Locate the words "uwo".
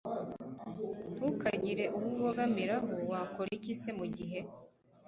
1.95-2.09